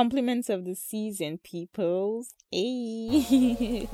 Compliments 0.00 0.48
of 0.48 0.64
the 0.64 0.74
season, 0.74 1.36
peoples. 1.36 2.32
Hey. 2.50 3.86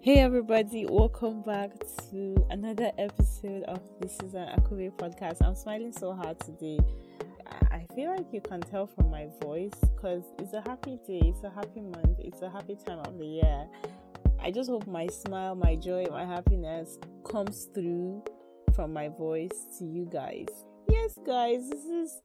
Hey 0.00 0.18
everybody, 0.18 0.84
welcome 0.86 1.42
back 1.42 1.70
to 2.10 2.44
another 2.50 2.90
episode 2.98 3.62
of 3.68 3.78
This 4.00 4.18
is 4.24 4.34
an 4.34 4.48
Akube 4.58 4.90
podcast. 4.94 5.46
I'm 5.46 5.54
smiling 5.54 5.92
so 5.92 6.12
hard 6.12 6.40
today. 6.40 6.80
I 7.70 7.84
feel 7.94 8.14
like 8.14 8.32
you 8.32 8.40
can 8.40 8.60
tell 8.60 8.86
from 8.86 9.10
my 9.10 9.28
voice 9.42 9.74
because 9.94 10.24
it's 10.38 10.54
a 10.54 10.60
happy 10.62 10.98
day, 11.06 11.20
it's 11.24 11.42
a 11.44 11.50
happy 11.50 11.82
month, 11.82 12.18
it's 12.18 12.40
a 12.42 12.50
happy 12.50 12.76
time 12.86 13.00
of 13.00 13.18
the 13.18 13.26
year. 13.26 13.66
I 14.40 14.50
just 14.50 14.70
hope 14.70 14.86
my 14.86 15.06
smile, 15.08 15.54
my 15.54 15.74
joy, 15.76 16.06
my 16.10 16.24
happiness 16.24 16.98
comes 17.30 17.68
through 17.74 18.24
from 18.74 18.92
my 18.92 19.08
voice 19.08 19.66
to 19.78 19.84
you 19.84 20.08
guys. 20.10 20.46
Yes, 20.88 21.18
guys, 21.26 21.68
this 21.68 21.84
is 21.84 22.22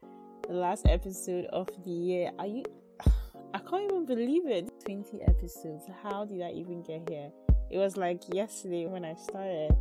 the 0.48 0.54
last 0.54 0.86
episode 0.88 1.46
of 1.46 1.68
the 1.84 1.92
year. 1.92 2.32
Are 2.40 2.48
you? 2.48 2.64
I 3.54 3.60
can't 3.60 3.84
even 3.84 4.06
believe 4.06 4.46
it. 4.46 4.72
20 4.86 5.22
episodes. 5.24 5.84
How 6.04 6.26
did 6.26 6.42
I 6.42 6.52
even 6.52 6.84
get 6.84 7.10
here? 7.10 7.32
It 7.70 7.80
was 7.80 7.98
like 7.98 8.22
yesterday 8.34 8.86
when 8.86 9.04
I 9.04 9.16
started, 9.16 9.76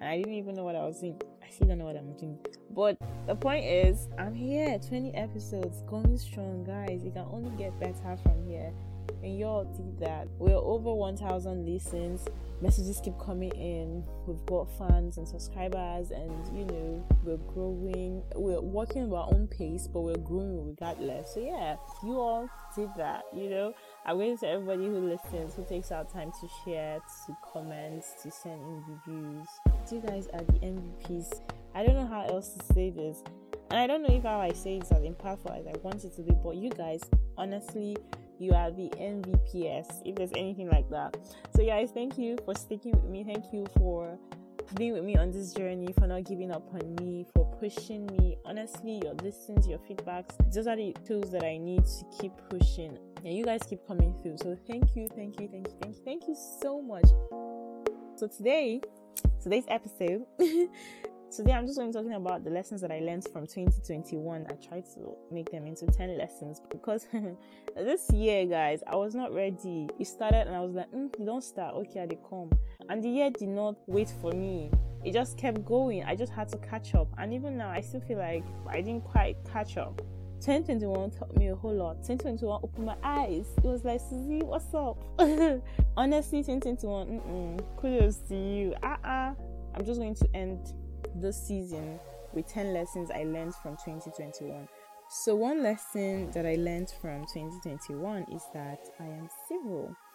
and 0.00 0.08
I 0.08 0.16
didn't 0.16 0.34
even 0.34 0.54
know 0.54 0.64
what 0.64 0.76
I 0.76 0.84
was 0.84 1.00
doing. 1.00 1.20
I 1.44 1.50
still 1.50 1.68
don't 1.68 1.78
know 1.78 1.84
what 1.84 1.96
I'm 1.96 2.12
doing. 2.16 2.38
But 2.70 2.96
the 3.26 3.34
point 3.34 3.64
is, 3.64 4.08
I'm 4.18 4.34
here. 4.34 4.78
20 4.78 5.14
episodes, 5.14 5.82
going 5.86 6.16
strong, 6.16 6.64
guys. 6.64 7.02
It 7.04 7.14
can 7.14 7.26
only 7.30 7.50
get 7.56 7.78
better 7.78 8.16
from 8.22 8.46
here. 8.48 8.72
And 9.22 9.38
y'all 9.38 9.64
did 9.64 9.98
that. 10.00 10.28
We're 10.38 10.56
over 10.56 10.92
1,000 10.94 11.66
listens. 11.66 12.26
Messages 12.60 13.00
keep 13.02 13.18
coming 13.18 13.50
in. 13.52 14.04
We've 14.26 14.44
got 14.46 14.66
fans 14.78 15.18
and 15.18 15.26
subscribers, 15.26 16.10
and 16.10 16.30
you 16.56 16.64
know, 16.64 17.06
we're 17.24 17.36
growing. 17.36 18.22
We're 18.34 18.60
working 18.60 19.12
our 19.12 19.28
own 19.32 19.48
pace, 19.48 19.88
but 19.92 20.02
we're 20.02 20.16
growing 20.16 20.68
regardless. 20.68 21.34
So, 21.34 21.40
yeah, 21.40 21.76
you 22.02 22.18
all 22.18 22.48
did 22.76 22.90
that, 22.96 23.24
you 23.34 23.50
know. 23.50 23.74
I'm 24.06 24.16
going 24.16 24.38
to 24.38 24.48
everybody 24.48 24.86
who 24.86 25.10
listens, 25.10 25.54
who 25.54 25.64
takes 25.64 25.90
out 25.90 26.12
time 26.12 26.30
to 26.40 26.48
share, 26.64 27.00
to 27.26 27.36
comment, 27.52 28.04
to 28.22 28.30
send 28.30 28.60
in 28.60 28.82
reviews. 28.88 29.48
You 29.90 30.00
guys 30.00 30.28
are 30.32 30.42
the 30.44 30.58
MVPs. 30.60 31.40
I 31.74 31.84
don't 31.84 31.96
know 31.96 32.06
how 32.06 32.24
else 32.26 32.54
to 32.54 32.74
say 32.74 32.90
this. 32.90 33.22
And 33.70 33.80
I 33.80 33.86
don't 33.86 34.02
know 34.02 34.14
if 34.14 34.22
how 34.22 34.40
I 34.40 34.52
say 34.52 34.76
it 34.76 34.82
as 34.84 35.02
impactful 35.02 35.58
as 35.58 35.66
I 35.66 35.72
want 35.82 36.04
it 36.04 36.14
to 36.16 36.22
be, 36.22 36.32
but 36.42 36.56
you 36.56 36.70
guys, 36.70 37.00
honestly, 37.36 37.96
you 38.38 38.52
are 38.52 38.70
the 38.70 38.90
MVPs, 38.90 40.02
if 40.04 40.16
there's 40.16 40.32
anything 40.32 40.68
like 40.68 40.88
that. 40.90 41.16
So, 41.56 41.64
guys, 41.64 41.90
thank 41.92 42.18
you 42.18 42.36
for 42.44 42.54
sticking 42.54 42.92
with 42.92 43.10
me. 43.10 43.24
Thank 43.24 43.52
you 43.52 43.66
for 43.78 44.18
being 44.74 44.92
with 44.94 45.04
me 45.04 45.16
on 45.16 45.30
this 45.30 45.52
journey, 45.52 45.92
for 45.98 46.06
not 46.06 46.24
giving 46.24 46.50
up 46.50 46.66
on 46.74 46.96
me, 46.96 47.26
for 47.34 47.44
pushing 47.60 48.06
me. 48.06 48.36
Honestly, 48.44 49.00
your 49.02 49.14
listens, 49.14 49.66
your 49.66 49.78
feedbacks, 49.78 50.34
those 50.52 50.66
are 50.66 50.76
the 50.76 50.94
tools 51.06 51.30
that 51.30 51.44
I 51.44 51.58
need 51.58 51.84
to 51.84 52.04
keep 52.20 52.32
pushing 52.50 52.98
and 53.24 53.34
you 53.34 53.44
guys 53.44 53.62
keep 53.68 53.86
coming 53.86 54.14
through. 54.22 54.36
So 54.38 54.56
thank 54.66 54.94
you, 54.94 55.08
thank 55.14 55.40
you, 55.40 55.48
thank 55.48 55.68
you, 55.68 55.74
thank 55.80 55.96
you, 55.96 56.02
thank 56.04 56.28
you 56.28 56.36
so 56.60 56.80
much. 56.82 57.06
So 58.16 58.28
today, 58.28 58.80
today's 59.42 59.64
episode, 59.68 60.26
today 61.34 61.52
I'm 61.52 61.66
just 61.66 61.78
going 61.78 61.92
to 61.92 61.98
be 61.98 62.02
talking 62.04 62.16
about 62.16 62.44
the 62.44 62.50
lessons 62.50 62.80
that 62.82 62.92
I 62.92 63.00
learned 63.00 63.24
from 63.24 63.46
2021. 63.46 64.46
I 64.48 64.52
tried 64.54 64.84
to 64.94 65.16
make 65.32 65.50
them 65.50 65.66
into 65.66 65.86
10 65.86 66.16
lessons 66.16 66.60
because 66.70 67.06
this 67.76 68.10
year, 68.12 68.46
guys, 68.46 68.82
I 68.86 68.96
was 68.96 69.14
not 69.14 69.34
ready. 69.34 69.88
It 69.98 70.06
started 70.06 70.46
and 70.46 70.54
I 70.54 70.60
was 70.60 70.74
like, 70.74 70.90
mm, 70.92 71.10
don't 71.24 71.42
start, 71.42 71.74
okay, 71.74 72.06
they 72.06 72.18
come. 72.28 72.50
And 72.88 73.02
the 73.02 73.08
year 73.08 73.30
did 73.30 73.48
not 73.48 73.76
wait 73.86 74.12
for 74.20 74.32
me 74.32 74.70
it 75.04 75.12
just 75.12 75.36
kept 75.36 75.64
going. 75.64 76.02
I 76.04 76.16
just 76.16 76.32
had 76.32 76.48
to 76.50 76.58
catch 76.58 76.94
up. 76.94 77.08
And 77.18 77.34
even 77.34 77.58
now, 77.58 77.68
I 77.68 77.80
still 77.82 78.00
feel 78.00 78.18
like 78.18 78.42
I 78.66 78.80
didn't 78.80 79.04
quite 79.04 79.36
catch 79.52 79.76
up. 79.76 80.00
2021 80.40 81.10
taught 81.10 81.36
me 81.36 81.48
a 81.48 81.54
whole 81.54 81.74
lot. 81.74 81.96
2021 81.96 82.60
opened 82.62 82.86
my 82.86 82.96
eyes. 83.02 83.46
It 83.58 83.64
was 83.64 83.84
like, 83.84 84.00
Susie, 84.00 84.40
what's 84.42 84.72
up? 84.74 84.98
Honestly, 85.96 86.42
2021, 86.42 87.06
mm-mm, 87.06 87.76
kudos 87.76 88.16
to 88.28 88.34
you. 88.34 88.74
Uh-uh. 88.82 89.34
I'm 89.74 89.84
just 89.84 90.00
going 90.00 90.14
to 90.14 90.28
end 90.34 90.72
this 91.14 91.40
season 91.40 91.98
with 92.32 92.46
10 92.48 92.74
lessons 92.74 93.10
I 93.10 93.24
learned 93.24 93.54
from 93.56 93.76
2021. 93.84 94.68
So, 95.10 95.36
one 95.36 95.62
lesson 95.62 96.30
that 96.32 96.46
I 96.46 96.56
learned 96.56 96.92
from 97.00 97.22
2021 97.32 98.24
is 98.32 98.42
that 98.54 98.80
I 98.98 99.04
am 99.04 99.28
civil. 99.48 99.94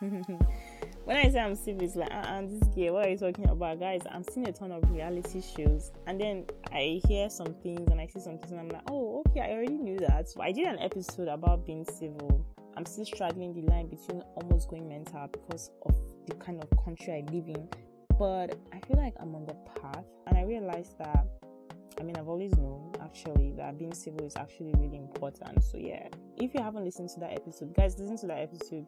when 1.05 1.15
I 1.15 1.29
say 1.29 1.39
I'm 1.39 1.55
civil, 1.55 1.83
it's 1.83 1.95
like, 1.95 2.11
uh 2.11 2.15
uh 2.15 2.41
this 2.41 2.67
girl, 2.75 2.95
what 2.95 3.05
are 3.05 3.09
you 3.09 3.17
talking 3.17 3.47
about? 3.47 3.79
Guys, 3.79 4.01
I'm 4.11 4.23
seeing 4.23 4.49
a 4.49 4.51
ton 4.51 4.71
of 4.71 4.89
reality 4.91 5.41
shows, 5.41 5.91
and 6.07 6.19
then 6.19 6.45
I 6.73 6.99
hear 7.07 7.29
some 7.29 7.53
things 7.61 7.89
and 7.91 8.01
I 8.01 8.07
see 8.07 8.19
some 8.19 8.39
things, 8.39 8.51
and 8.51 8.59
I'm 8.59 8.69
like, 8.69 8.81
oh, 8.89 9.23
okay, 9.27 9.41
I 9.41 9.51
already 9.53 9.77
knew 9.77 9.99
that. 9.99 10.27
So, 10.27 10.41
I 10.41 10.51
did 10.51 10.67
an 10.67 10.79
episode 10.79 11.27
about 11.27 11.65
being 11.65 11.85
civil. 11.85 12.45
I'm 12.75 12.85
still 12.85 13.05
straddling 13.05 13.53
the 13.53 13.71
line 13.71 13.87
between 13.87 14.21
almost 14.35 14.69
going 14.69 14.89
mental 14.89 15.29
because 15.31 15.69
of 15.85 15.95
the 16.27 16.35
kind 16.35 16.61
of 16.61 16.69
country 16.83 17.13
I 17.13 17.31
live 17.31 17.47
in, 17.47 17.69
but 18.19 18.55
I 18.73 18.79
feel 18.85 18.97
like 18.97 19.15
I'm 19.19 19.33
on 19.33 19.45
the 19.45 19.55
path, 19.81 20.05
and 20.27 20.37
I 20.37 20.43
realized 20.43 20.99
that 20.99 21.25
I 21.99 22.03
mean, 22.03 22.15
I've 22.15 22.29
always 22.29 22.55
known 22.55 22.93
actually 23.01 23.51
that 23.57 23.77
being 23.77 23.93
civil 23.93 24.25
is 24.25 24.35
actually 24.37 24.73
really 24.77 24.97
important. 24.97 25.63
So, 25.63 25.77
yeah, 25.77 26.07
if 26.37 26.53
you 26.53 26.61
haven't 26.61 26.85
listened 26.85 27.09
to 27.09 27.19
that 27.19 27.33
episode, 27.33 27.75
guys, 27.75 27.99
listen 27.99 28.17
to 28.19 28.27
that 28.27 28.39
episode. 28.39 28.85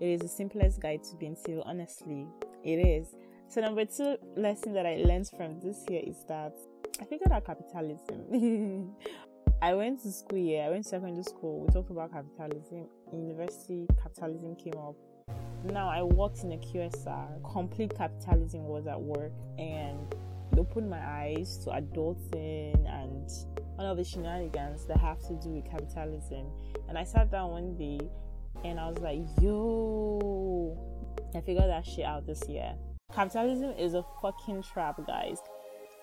It 0.00 0.06
is 0.06 0.20
the 0.20 0.28
simplest 0.28 0.80
guide 0.80 1.02
to 1.04 1.16
being 1.16 1.34
civil, 1.34 1.62
honestly. 1.66 2.26
It 2.62 2.76
is. 2.76 3.08
So, 3.48 3.60
number 3.60 3.84
two 3.84 4.16
lesson 4.36 4.74
that 4.74 4.86
I 4.86 4.96
learned 4.96 5.28
from 5.36 5.60
this 5.60 5.84
year 5.88 6.02
is 6.06 6.24
that 6.28 6.56
I 7.00 7.04
figured 7.04 7.32
out 7.32 7.44
capitalism. 7.46 8.94
I 9.62 9.74
went 9.74 10.02
to 10.02 10.12
school, 10.12 10.38
yeah, 10.38 10.66
I 10.66 10.70
went 10.70 10.84
to 10.84 10.88
secondary 10.90 11.24
school. 11.24 11.60
We 11.60 11.72
talked 11.72 11.90
about 11.90 12.12
capitalism. 12.12 12.86
University, 13.12 13.86
capitalism 14.02 14.56
came 14.56 14.74
up. 14.78 14.96
Now 15.64 15.88
I 15.88 16.02
worked 16.02 16.42
in 16.44 16.52
a 16.52 16.56
QSR. 16.56 17.52
Complete 17.52 17.96
capitalism 17.96 18.64
was 18.64 18.86
at 18.86 19.00
work, 19.00 19.32
and 19.58 19.98
it 20.52 20.58
opened 20.58 20.90
my 20.90 20.98
eyes 20.98 21.58
to 21.64 21.70
adulting 21.70 22.86
and 22.86 23.30
all 23.78 23.86
of 23.86 23.96
the 23.96 24.04
shenanigans 24.04 24.86
that 24.86 24.98
have 24.98 25.20
to 25.28 25.34
do 25.34 25.50
with 25.50 25.64
capitalism. 25.70 26.46
And 26.88 26.98
I 26.98 27.04
sat 27.04 27.30
down 27.30 27.50
one 27.50 27.76
day 27.76 28.00
and 28.64 28.78
I 28.78 28.88
was 28.88 28.98
like, 28.98 29.20
yo, 29.40 30.76
I 31.34 31.40
figured 31.40 31.68
that 31.68 31.86
shit 31.86 32.04
out 32.04 32.26
this 32.26 32.42
year. 32.48 32.74
Capitalism 33.14 33.72
is 33.78 33.94
a 33.94 34.04
fucking 34.20 34.62
trap, 34.62 35.00
guys. 35.06 35.38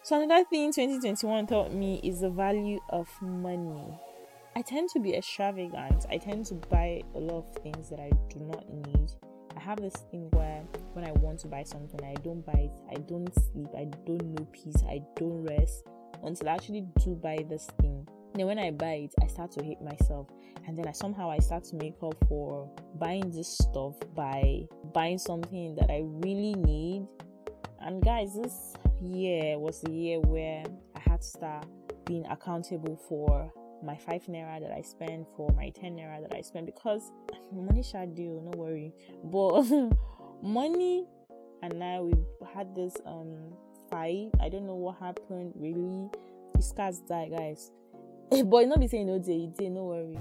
So, 0.03 0.21
another 0.21 0.45
thing 0.49 0.71
2021 0.71 1.47
taught 1.47 1.73
me 1.73 1.99
is 2.03 2.21
the 2.21 2.29
value 2.29 2.79
of 2.89 3.07
money. 3.21 3.99
I 4.59 4.61
tend 4.61 4.89
to 4.89 4.99
be 4.99 5.15
extravagant. 5.15 6.05
I 6.11 6.17
tend 6.17 6.45
to 6.47 6.55
buy 6.55 7.01
a 7.15 7.19
lot 7.19 7.47
of 7.47 7.63
things 7.63 7.89
that 7.89 7.99
I 7.99 8.11
do 8.29 8.39
not 8.41 8.69
need 8.69 9.09
I 9.59 9.61
have 9.61 9.81
this 9.81 9.95
thing 10.09 10.29
where 10.31 10.63
when 10.93 11.05
I 11.05 11.11
want 11.11 11.39
to 11.41 11.47
buy 11.47 11.63
something, 11.63 11.99
I 12.03 12.13
don't 12.21 12.45
buy 12.45 12.53
it. 12.53 12.71
I 12.89 12.95
don't 13.01 13.29
sleep. 13.51 13.67
I 13.77 13.85
don't 14.05 14.23
know 14.23 14.47
peace. 14.53 14.81
I 14.87 15.01
don't 15.17 15.43
rest 15.43 15.83
until 16.23 16.47
I 16.47 16.53
actually 16.53 16.85
do 17.03 17.15
buy 17.15 17.45
this 17.49 17.67
thing. 17.81 18.07
Then 18.35 18.45
when 18.45 18.57
I 18.57 18.71
buy 18.71 19.09
it, 19.09 19.13
I 19.21 19.27
start 19.27 19.51
to 19.53 19.63
hate 19.63 19.81
myself, 19.81 20.27
and 20.65 20.77
then 20.77 20.87
I 20.87 20.93
somehow 20.93 21.29
I 21.29 21.39
start 21.39 21.65
to 21.65 21.75
make 21.75 21.95
up 22.01 22.15
for 22.29 22.71
buying 22.95 23.31
this 23.31 23.49
stuff 23.49 23.95
by 24.15 24.61
buying 24.93 25.17
something 25.17 25.75
that 25.75 25.89
I 25.89 26.03
really 26.05 26.53
need. 26.53 27.05
And 27.81 28.01
guys, 28.03 28.35
this 28.35 28.75
year 29.01 29.59
was 29.59 29.81
the 29.81 29.91
year 29.91 30.19
where 30.21 30.63
I 30.95 30.99
had 31.09 31.21
to 31.21 31.27
start 31.27 31.65
being 32.05 32.25
accountable 32.27 32.95
for 33.09 33.51
my 33.83 33.95
five 33.97 34.23
naira 34.25 34.59
that 34.61 34.71
I 34.71 34.81
spend 34.81 35.25
for 35.35 35.51
my 35.55 35.69
ten 35.69 35.95
naira 35.95 36.21
that 36.21 36.35
I 36.35 36.41
spend 36.41 36.65
because 36.65 37.11
money 37.51 37.83
shall 37.83 38.07
do, 38.07 38.41
no 38.43 38.57
worry. 38.57 38.93
But 39.23 39.63
money 40.43 41.05
and 41.61 41.83
I 41.83 41.99
we've 41.99 42.25
had 42.53 42.75
this 42.75 42.95
um 43.05 43.53
fight. 43.89 44.29
I 44.39 44.49
don't 44.49 44.65
know 44.65 44.75
what 44.75 44.97
happened 44.99 45.53
really. 45.55 46.09
The 46.55 46.61
scars 46.61 46.99
die, 46.99 47.29
guys. 47.29 47.71
but 48.45 48.67
not 48.67 48.79
be 48.79 48.87
saying 48.87 49.07
no 49.07 49.17
day, 49.17 49.47
day, 49.57 49.69
no 49.69 49.85
worry. 49.85 50.17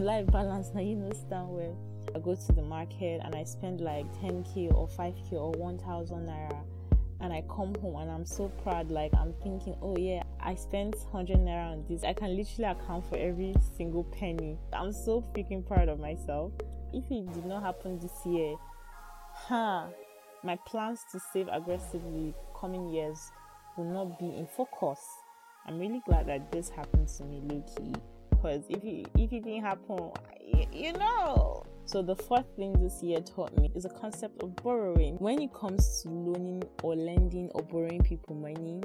Life 0.00 0.26
balance 0.28 0.70
now, 0.74 0.80
you 0.80 0.96
know, 0.96 1.12
stand 1.12 1.50
well. 1.50 1.76
I 2.14 2.18
go 2.18 2.34
to 2.34 2.52
the 2.52 2.62
market 2.62 3.20
and 3.24 3.34
I 3.34 3.44
spend 3.44 3.80
like 3.80 4.06
10k 4.14 4.72
or 4.74 4.88
5k 4.88 5.32
or 5.32 5.52
1000 5.52 6.26
naira 6.26 6.64
and 7.20 7.32
I 7.32 7.42
come 7.42 7.74
home 7.80 7.96
and 8.00 8.10
I'm 8.10 8.24
so 8.24 8.48
proud. 8.62 8.90
Like 8.90 9.12
I'm 9.14 9.34
thinking, 9.42 9.76
oh 9.82 9.96
yeah, 9.96 10.22
I 10.40 10.54
spent 10.54 10.96
100 11.10 11.36
naira 11.38 11.72
on 11.72 11.84
this. 11.88 12.02
I 12.04 12.12
can 12.12 12.36
literally 12.36 12.70
account 12.70 13.08
for 13.08 13.16
every 13.16 13.54
single 13.76 14.04
penny. 14.04 14.58
I'm 14.72 14.92
so 14.92 15.24
freaking 15.34 15.66
proud 15.66 15.88
of 15.88 16.00
myself. 16.00 16.52
If 16.92 17.04
it 17.10 17.32
did 17.32 17.46
not 17.46 17.62
happen 17.62 17.98
this 17.98 18.12
year, 18.24 18.56
huh, 19.32 19.86
my 20.42 20.56
plans 20.66 21.00
to 21.12 21.20
save 21.32 21.48
aggressively 21.52 22.34
coming 22.58 22.88
years 22.88 23.30
will 23.76 23.84
not 23.84 24.18
be 24.18 24.26
in 24.26 24.46
focus. 24.56 25.00
I'm 25.66 25.78
really 25.78 26.02
glad 26.06 26.26
that 26.26 26.50
this 26.50 26.70
happened 26.70 27.08
to 27.08 27.24
me, 27.24 27.42
low 27.44 27.62
key. 27.76 27.94
Because 28.30 28.64
if 28.68 28.82
it, 28.82 29.06
if 29.18 29.32
it 29.32 29.44
didn't 29.44 29.62
happen, 29.62 30.10
you 30.72 30.92
know. 30.94 31.64
So 31.90 32.02
the 32.02 32.14
fourth 32.14 32.46
thing 32.54 32.72
this 32.80 33.02
year 33.02 33.18
taught 33.18 33.58
me 33.58 33.68
is 33.74 33.82
the 33.82 33.88
concept 33.88 34.44
of 34.44 34.54
borrowing. 34.62 35.16
When 35.16 35.42
it 35.42 35.52
comes 35.52 36.02
to 36.02 36.08
loaning 36.08 36.62
or 36.84 36.94
lending 36.94 37.50
or 37.52 37.64
borrowing 37.64 38.00
people 38.04 38.36
money, 38.36 38.80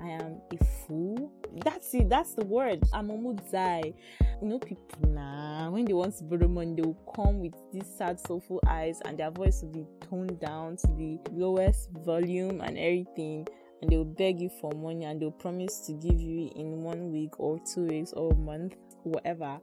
I 0.00 0.10
am 0.10 0.40
a 0.52 0.64
fool. 0.64 1.32
That's 1.64 1.92
it. 1.92 2.08
That's 2.08 2.34
the 2.34 2.44
word. 2.44 2.84
I'm 2.92 3.10
a 3.10 3.14
mudzai. 3.14 3.92
You 4.40 4.48
know, 4.48 4.60
people 4.60 5.08
nah. 5.08 5.70
When 5.70 5.86
they 5.86 5.92
want 5.92 6.18
to 6.18 6.22
borrow 6.22 6.46
money, 6.46 6.76
they 6.76 6.82
will 6.82 7.12
come 7.16 7.40
with 7.40 7.54
these 7.72 7.92
sad, 7.98 8.20
soulful 8.20 8.62
eyes, 8.64 9.00
and 9.06 9.18
their 9.18 9.32
voice 9.32 9.62
will 9.62 9.72
be 9.72 9.86
toned 10.08 10.38
down 10.38 10.76
to 10.76 10.86
the 10.86 11.18
lowest 11.32 11.90
volume 12.04 12.60
and 12.60 12.78
everything. 12.78 13.48
And 13.82 13.90
they 13.90 13.96
will 13.96 14.04
beg 14.04 14.40
you 14.40 14.50
for 14.60 14.70
money, 14.70 15.04
and 15.04 15.20
they'll 15.20 15.32
promise 15.32 15.80
to 15.86 15.94
give 15.94 16.20
you 16.20 16.48
in 16.54 16.84
one 16.84 17.10
week 17.10 17.40
or 17.40 17.58
two 17.74 17.86
weeks 17.86 18.12
or 18.12 18.30
a 18.30 18.36
month, 18.36 18.76
whatever. 19.02 19.58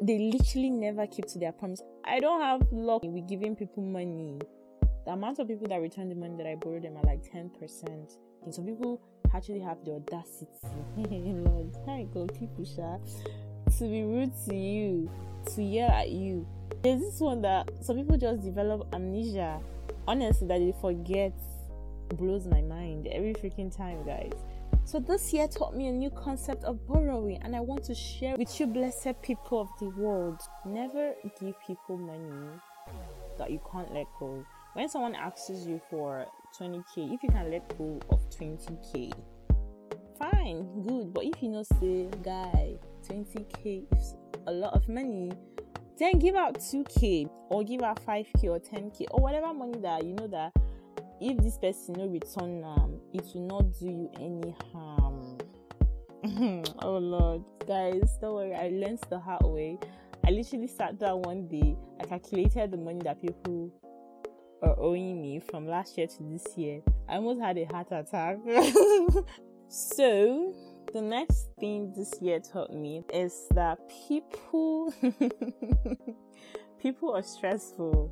They 0.00 0.30
literally 0.32 0.70
never 0.70 1.06
keep 1.06 1.26
to 1.26 1.38
their 1.38 1.52
promise. 1.52 1.82
I 2.04 2.20
don't 2.20 2.40
have 2.40 2.62
luck 2.70 3.02
with 3.02 3.28
giving 3.28 3.56
people 3.56 3.82
money. 3.82 4.38
The 5.04 5.12
amount 5.12 5.38
of 5.38 5.48
people 5.48 5.66
that 5.68 5.80
return 5.80 6.08
the 6.08 6.14
money 6.14 6.36
that 6.36 6.46
I 6.46 6.54
borrowed 6.54 6.82
them 6.82 6.96
are 6.96 7.02
like 7.02 7.22
ten 7.30 7.50
percent. 7.50 8.12
And 8.44 8.54
some 8.54 8.66
people 8.66 9.00
actually 9.34 9.60
have 9.60 9.84
the 9.84 9.92
audacity, 9.92 10.46
Lord, 10.96 11.76
hi 11.84 12.06
God, 12.14 12.32
people 12.38 12.64
sha, 12.64 12.96
to 13.78 13.84
be 13.84 14.02
rude 14.02 14.32
to 14.48 14.54
you, 14.54 15.10
to 15.54 15.62
yell 15.62 15.90
at 15.90 16.10
you. 16.10 16.46
There's 16.82 17.00
this 17.00 17.20
one 17.20 17.42
that 17.42 17.68
some 17.82 17.96
people 17.96 18.16
just 18.16 18.42
develop 18.42 18.86
amnesia. 18.94 19.60
Honestly, 20.06 20.46
that 20.48 20.58
they 20.58 20.72
forget 20.80 21.32
blows 22.14 22.46
my 22.46 22.62
mind 22.62 23.06
every 23.08 23.34
freaking 23.34 23.74
time, 23.74 24.02
guys. 24.06 24.32
So 24.88 24.98
this 24.98 25.34
year 25.34 25.46
taught 25.46 25.76
me 25.76 25.88
a 25.88 25.92
new 25.92 26.08
concept 26.08 26.64
of 26.64 26.86
borrowing, 26.86 27.42
and 27.42 27.54
I 27.54 27.60
want 27.60 27.84
to 27.84 27.94
share 27.94 28.36
with 28.38 28.58
you, 28.58 28.66
blessed 28.66 29.20
people 29.20 29.60
of 29.60 29.68
the 29.78 29.90
world. 29.90 30.40
Never 30.64 31.12
give 31.38 31.54
people 31.66 31.98
money 31.98 32.48
that 33.36 33.50
you 33.50 33.60
can't 33.70 33.92
let 33.92 34.06
go. 34.18 34.42
When 34.72 34.88
someone 34.88 35.14
asks 35.14 35.66
you 35.66 35.78
for 35.90 36.24
20k, 36.58 37.12
if 37.12 37.22
you 37.22 37.28
can 37.28 37.50
let 37.50 37.76
go 37.76 38.00
of 38.08 38.30
20k, 38.30 39.12
fine, 40.18 40.64
good. 40.86 41.12
But 41.12 41.24
if 41.26 41.42
you 41.42 41.50
know, 41.50 41.64
say, 41.64 42.08
guy, 42.24 42.76
20k 43.06 43.84
is 43.94 44.14
a 44.46 44.52
lot 44.52 44.72
of 44.72 44.88
money, 44.88 45.32
then 45.98 46.18
give 46.18 46.34
out 46.34 46.60
2k 46.60 47.28
or 47.50 47.62
give 47.62 47.82
out 47.82 48.02
5k 48.06 48.44
or 48.44 48.58
10k 48.58 49.04
or 49.10 49.20
whatever 49.20 49.52
money 49.52 49.78
that 49.82 50.02
you 50.06 50.14
know 50.14 50.28
that 50.28 50.50
if 51.20 51.38
this 51.38 51.58
person 51.58 51.94
no 51.98 52.06
return 52.06 52.62
um 52.64 53.00
it 53.12 53.24
will 53.34 53.46
not 53.46 53.78
do 53.78 53.86
you 53.86 54.10
any 54.20 54.54
harm. 54.72 55.38
Oh 56.80 56.98
lord. 56.98 57.44
Guys 57.66 58.18
don't 58.20 58.34
worry. 58.34 58.54
I 58.54 58.68
learned 58.68 59.00
the 59.08 59.18
hard 59.18 59.44
way. 59.44 59.78
I 60.26 60.30
literally 60.30 60.66
sat 60.66 60.98
down 60.98 61.22
one 61.22 61.46
day. 61.48 61.76
I 62.00 62.04
calculated 62.04 62.70
the 62.70 62.76
money 62.76 63.00
that 63.04 63.20
people 63.20 63.72
are 64.62 64.74
owing 64.78 65.22
me 65.22 65.38
from 65.38 65.66
last 65.66 65.96
year 65.96 66.06
to 66.06 66.22
this 66.22 66.56
year. 66.56 66.80
I 67.08 67.16
almost 67.16 67.40
had 67.40 67.56
a 67.58 67.64
heart 67.64 67.88
attack. 67.92 68.38
So 69.68 70.54
the 70.94 71.02
next 71.02 71.48
thing 71.60 71.92
this 71.94 72.14
year 72.22 72.40
taught 72.40 72.72
me 72.72 73.04
is 73.12 73.34
that 73.50 73.78
people 74.08 74.94
people 76.82 77.14
are 77.14 77.22
stressful. 77.22 78.10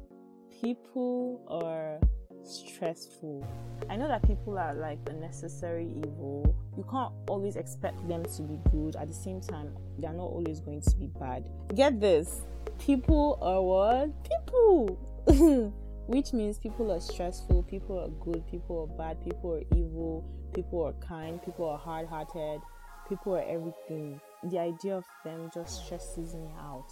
People 0.60 1.42
are 1.48 1.98
stressful. 2.46 3.46
I 3.90 3.96
know 3.96 4.08
that 4.08 4.22
people 4.26 4.58
are 4.58 4.74
like 4.74 4.98
a 5.08 5.12
necessary 5.12 5.88
evil. 5.96 6.54
You 6.76 6.84
can't 6.90 7.12
always 7.28 7.56
expect 7.56 8.06
them 8.08 8.24
to 8.24 8.42
be 8.42 8.58
good. 8.70 8.96
At 8.96 9.08
the 9.08 9.14
same 9.14 9.40
time, 9.40 9.76
they're 9.98 10.12
not 10.12 10.30
always 10.30 10.60
going 10.60 10.80
to 10.82 10.96
be 10.96 11.06
bad. 11.18 11.44
Get 11.74 12.00
this 12.00 12.42
people 12.78 13.38
are 13.42 13.62
what? 13.62 14.10
People! 14.24 15.72
Which 16.06 16.32
means 16.32 16.58
people 16.58 16.92
are 16.92 17.00
stressful, 17.00 17.64
people 17.64 17.98
are 17.98 18.08
good, 18.24 18.46
people 18.48 18.88
are 18.88 18.96
bad, 18.96 19.22
people 19.24 19.54
are 19.54 19.76
evil, 19.76 20.24
people 20.54 20.84
are 20.84 20.92
kind, 21.06 21.42
people 21.42 21.68
are 21.68 21.78
hard 21.78 22.06
hearted, 22.06 22.60
people 23.08 23.34
are 23.34 23.42
everything. 23.42 24.20
The 24.44 24.58
idea 24.58 24.96
of 24.96 25.04
them 25.24 25.50
just 25.52 25.84
stresses 25.84 26.34
me 26.34 26.48
out. 26.60 26.86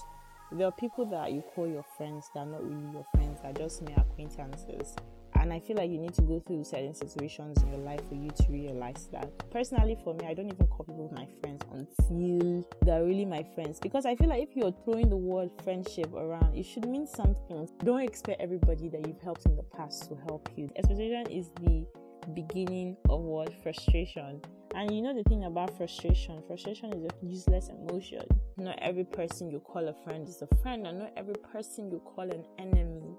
There 0.51 0.67
are 0.67 0.73
people 0.73 1.05
that 1.07 1.33
you 1.33 1.43
call 1.55 1.69
your 1.69 1.85
friends 1.97 2.29
that 2.35 2.41
are 2.41 2.47
not 2.47 2.65
really 2.65 2.93
your 2.93 3.07
friends, 3.15 3.41
that 3.43 3.51
are 3.51 3.63
just 3.63 3.83
mere 3.83 3.97
acquaintances 3.99 4.97
and 5.45 5.53
I 5.53 5.61
feel 5.61 5.77
like 5.77 5.91
you 5.91 5.99
need 5.99 6.15
to 6.15 6.23
go 6.23 6.41
through 6.41 6.65
certain 6.65 6.95
situations 6.95 7.63
in 7.63 7.69
your 7.69 7.81
life 7.81 8.01
for 8.09 8.15
you 8.15 8.31
to 8.31 8.45
realize 8.49 9.11
that. 9.13 9.31
Personally, 9.51 9.95
for 10.03 10.15
me, 10.15 10.27
I 10.27 10.33
don't 10.33 10.51
even 10.51 10.67
call 10.69 10.87
people 10.87 11.13
my 11.15 11.27
friends 11.43 11.61
until 11.71 12.67
they're 12.81 13.05
really 13.05 13.27
my 13.27 13.45
friends 13.55 13.79
because 13.79 14.07
I 14.07 14.17
feel 14.17 14.31
like 14.31 14.43
if 14.43 14.57
you're 14.57 14.75
throwing 14.87 15.11
the 15.11 15.19
word 15.19 15.51
friendship 15.63 16.11
around, 16.15 16.57
it 16.57 16.65
should 16.65 16.89
mean 16.89 17.07
something. 17.07 17.69
Don't 17.85 18.01
expect 18.01 18.41
everybody 18.41 18.89
that 18.89 19.07
you've 19.07 19.21
helped 19.21 19.45
in 19.45 19.55
the 19.55 19.63
past 19.65 20.09
to 20.09 20.17
help 20.27 20.49
you. 20.57 20.71
Expectation 20.77 21.27
is 21.31 21.51
the 21.61 21.87
beginning 22.33 22.97
of 23.11 23.21
what 23.21 23.53
frustration. 23.63 24.41
And 24.75 24.91
you 24.95 25.03
know 25.03 25.13
the 25.13 25.29
thing 25.29 25.45
about 25.45 25.77
frustration 25.77 26.43
frustration 26.47 26.91
is 26.95 27.05
a 27.05 27.27
useless 27.27 27.69
emotion. 27.69 28.23
Not 28.57 28.79
every 28.81 29.05
person 29.05 29.51
you 29.51 29.61
call 29.61 29.87
a 29.89 29.95
friend 30.05 30.27
is 30.27 30.41
a 30.41 30.49
friend, 30.63 30.87
and 30.87 31.01
not 31.01 31.13
every 31.19 31.35
person 31.53 31.91
you 31.91 31.99
call 31.99 32.31
an 32.31 32.47
enemy 32.59 33.15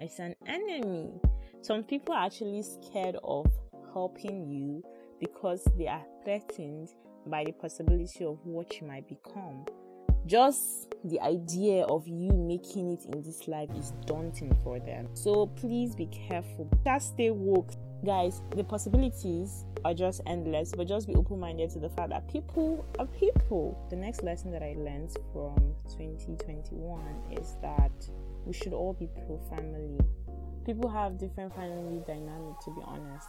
is 0.00 0.18
an 0.18 0.34
enemy. 0.46 1.20
Some 1.64 1.82
people 1.82 2.14
are 2.14 2.26
actually 2.26 2.62
scared 2.62 3.16
of 3.24 3.50
helping 3.94 4.50
you 4.50 4.84
because 5.18 5.66
they 5.78 5.86
are 5.86 6.04
threatened 6.22 6.90
by 7.26 7.42
the 7.42 7.52
possibility 7.52 8.22
of 8.22 8.36
what 8.44 8.78
you 8.78 8.86
might 8.86 9.08
become. 9.08 9.64
Just 10.26 10.94
the 11.04 11.18
idea 11.22 11.84
of 11.84 12.06
you 12.06 12.34
making 12.34 12.92
it 12.92 13.06
in 13.06 13.22
this 13.22 13.48
life 13.48 13.70
is 13.78 13.92
daunting 14.04 14.54
for 14.62 14.78
them. 14.78 15.08
So 15.14 15.46
please 15.46 15.94
be 15.96 16.04
careful. 16.08 16.68
Just 16.84 17.14
stay 17.14 17.30
woke. 17.30 17.72
Guys, 18.04 18.42
the 18.54 18.64
possibilities 18.64 19.64
are 19.86 19.94
just 19.94 20.20
endless, 20.26 20.70
but 20.76 20.86
just 20.86 21.06
be 21.06 21.14
open 21.14 21.40
minded 21.40 21.70
to 21.70 21.78
the 21.78 21.88
fact 21.88 22.10
that 22.10 22.30
people 22.30 22.84
are 22.98 23.06
people. 23.06 23.82
The 23.88 23.96
next 23.96 24.22
lesson 24.22 24.50
that 24.50 24.62
I 24.62 24.74
learned 24.76 25.16
from 25.32 25.56
2021 25.88 27.00
is 27.32 27.56
that 27.62 28.06
we 28.44 28.52
should 28.52 28.74
all 28.74 28.92
be 28.92 29.08
pro 29.26 29.38
family 29.48 29.98
people 30.64 30.88
have 30.88 31.18
different 31.18 31.54
family 31.54 32.02
dynamic 32.06 32.58
to 32.64 32.70
be 32.70 32.80
honest. 32.84 33.28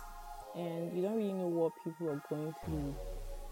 And 0.56 0.96
you 0.96 1.02
don't 1.02 1.18
really 1.18 1.34
know 1.34 1.48
what 1.48 1.74
people 1.84 2.10
are 2.10 2.22
going 2.30 2.54
through 2.64 2.96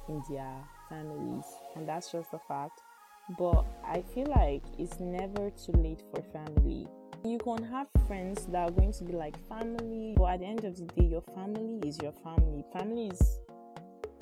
in 0.08 0.24
their 0.30 0.56
families. 0.90 1.46
And 1.76 1.88
that's 1.88 2.12
just 2.12 2.34
a 2.34 2.40
fact. 2.48 2.82
But 3.38 3.66
i 3.86 4.02
feel 4.14 4.28
like 4.28 4.64
it's 4.78 5.00
never 5.00 5.50
too 5.52 5.74
late 5.74 6.02
for 6.12 6.22
family. 6.32 6.88
You 7.26 7.38
can 7.38 7.64
have 7.64 7.88
friends 8.08 8.46
that 8.48 8.70
are 8.70 8.72
going 8.72 8.92
to 8.94 9.04
be 9.04 9.14
like 9.14 9.38
family 9.48 10.14
but 10.18 10.26
at 10.26 10.40
the 10.40 10.46
end 10.46 10.66
of 10.66 10.76
the 10.76 10.86
day 10.86 11.08
your 11.08 11.24
family 11.34 11.80
is 11.88 11.98
your 12.02 12.14
family. 12.24 12.64
Family 12.74 13.08
is 13.08 13.40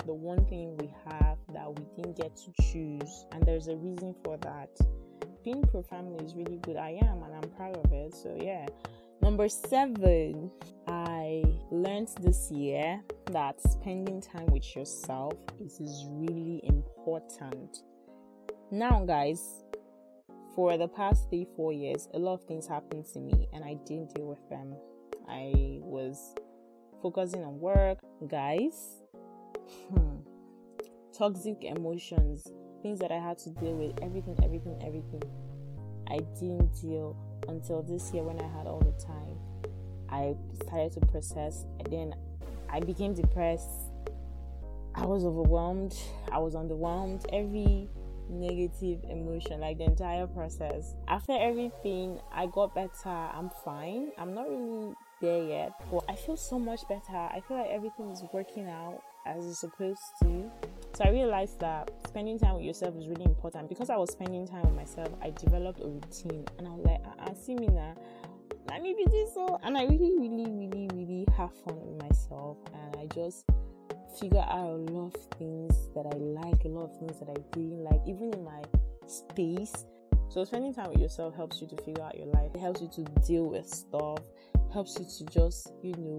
the 0.06 0.14
one 0.14 0.44
thing 0.46 0.76
we 0.78 0.92
have 1.08 1.38
that 1.52 1.68
we 1.68 1.84
didn't 1.96 2.16
get 2.16 2.36
to 2.36 2.52
choose 2.72 3.26
and 3.32 3.44
there's 3.44 3.68
a 3.68 3.76
reason 3.76 4.14
for 4.24 4.36
that. 4.38 4.70
Being 5.44 5.62
pro 5.62 5.82
family 5.82 6.24
is 6.24 6.36
really 6.36 6.58
good. 6.58 6.76
I 6.76 6.98
am 7.02 7.22
and 7.24 7.34
i'm 7.34 7.50
proud 7.50 7.76
of 7.76 7.92
it. 7.92 8.14
So 8.14 8.36
yeah 8.40 8.66
Number 9.22 9.48
seven, 9.48 10.50
I 10.88 11.44
learned 11.70 12.08
this 12.20 12.50
year 12.50 13.00
that 13.30 13.54
spending 13.62 14.20
time 14.20 14.46
with 14.46 14.74
yourself 14.74 15.34
is, 15.60 15.78
really 16.10 16.60
important. 16.64 17.84
Now, 18.72 19.04
guys, 19.06 19.62
for 20.56 20.76
the 20.76 20.88
past 20.88 21.30
three, 21.30 21.46
four 21.54 21.72
years, 21.72 22.08
a 22.14 22.18
lot 22.18 22.34
of 22.34 22.44
things 22.46 22.66
happened 22.66 23.06
to 23.12 23.20
me 23.20 23.46
and 23.52 23.64
I 23.64 23.74
didn't 23.86 24.12
deal 24.12 24.26
with 24.26 24.48
them. 24.50 24.74
I 25.28 25.78
was 25.82 26.34
focusing 27.00 27.44
on 27.44 27.60
work, 27.60 27.98
guys. 28.26 29.02
Hmm, 29.88 30.16
toxic 31.16 31.62
emotions, 31.62 32.44
things 32.82 32.98
that 32.98 33.12
I 33.12 33.20
had 33.20 33.38
to 33.38 33.50
deal 33.50 33.76
with, 33.76 34.02
everything, 34.02 34.36
everything, 34.42 34.82
everything. 34.84 35.22
I 36.08 36.18
didn't 36.40 36.74
deal 36.82 37.16
until 37.48 37.82
this 37.82 38.12
year 38.12 38.22
when 38.22 38.38
I 38.40 38.48
had 38.56 38.66
all 38.66 38.80
the 38.80 38.92
time. 39.02 39.38
I 40.08 40.36
started 40.64 40.92
to 40.92 41.06
process, 41.06 41.64
and 41.78 41.92
then 41.92 42.14
I 42.68 42.80
became 42.80 43.14
depressed. 43.14 43.90
I 44.94 45.06
was 45.06 45.24
overwhelmed. 45.24 45.96
I 46.30 46.38
was 46.38 46.54
underwhelmed. 46.54 47.24
Every 47.32 47.88
negative 48.28 49.04
emotion, 49.08 49.60
like 49.60 49.78
the 49.78 49.84
entire 49.84 50.26
process. 50.26 50.94
After 51.08 51.32
everything, 51.32 52.20
I 52.30 52.46
got 52.46 52.74
better. 52.74 52.90
I'm 53.06 53.50
fine. 53.64 54.12
I'm 54.18 54.34
not 54.34 54.48
really 54.50 54.94
there 55.22 55.42
yet, 55.42 55.72
but 55.90 56.04
I 56.08 56.14
feel 56.14 56.36
so 56.36 56.58
much 56.58 56.86
better. 56.88 57.16
I 57.16 57.40
feel 57.48 57.56
like 57.56 57.70
everything 57.70 58.10
is 58.10 58.22
working 58.32 58.68
out 58.68 59.00
as 59.24 59.46
it's 59.46 59.60
supposed 59.60 60.02
to. 60.22 60.50
So 60.94 61.04
I 61.04 61.10
realized 61.10 61.58
that 61.60 61.90
spending 62.06 62.38
time 62.38 62.56
with 62.56 62.64
yourself 62.64 62.94
is 62.96 63.08
really 63.08 63.24
important. 63.24 63.68
Because 63.68 63.88
I 63.88 63.96
was 63.96 64.12
spending 64.12 64.46
time 64.46 64.62
with 64.62 64.74
myself, 64.74 65.08
I 65.22 65.30
developed 65.30 65.80
a 65.80 65.88
routine, 65.88 66.44
and 66.58 66.68
I 66.68 66.70
was 66.70 66.84
like, 66.84 67.00
I, 67.18 67.30
I 67.30 67.34
see 67.34 67.54
me 67.54 67.68
now. 67.68 67.94
Let 68.68 68.82
me 68.82 68.94
be 68.94 69.04
this 69.10 69.34
so, 69.34 69.58
and 69.64 69.76
I 69.76 69.84
really, 69.84 70.12
really, 70.18 70.50
really, 70.50 70.88
really 70.92 71.26
have 71.36 71.50
fun 71.64 71.78
with 71.80 72.02
myself, 72.02 72.58
and 72.74 72.96
I 72.96 73.06
just 73.14 73.44
figure 74.20 74.44
out 74.46 74.66
a 74.66 74.92
lot 74.92 75.14
of 75.14 75.22
things 75.38 75.88
that 75.94 76.06
I 76.06 76.16
like, 76.16 76.64
a 76.64 76.68
lot 76.68 76.90
of 76.90 76.98
things 76.98 77.18
that 77.18 77.28
I 77.28 77.40
didn't 77.52 77.82
like, 77.82 78.00
even 78.06 78.32
in 78.34 78.44
my 78.44 78.62
space. 79.06 79.86
So 80.28 80.44
spending 80.44 80.74
time 80.74 80.90
with 80.90 81.00
yourself 81.00 81.34
helps 81.34 81.60
you 81.60 81.68
to 81.68 81.76
figure 81.82 82.02
out 82.02 82.16
your 82.16 82.28
life. 82.28 82.50
It 82.54 82.60
helps 82.60 82.80
you 82.80 82.88
to 82.94 83.04
deal 83.26 83.48
with 83.50 83.68
stuff. 83.68 84.18
Helps 84.72 84.98
you 84.98 85.04
to 85.18 85.32
just, 85.32 85.72
you 85.82 85.92
know, 85.98 86.18